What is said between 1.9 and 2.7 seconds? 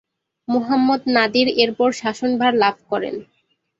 শাসনভার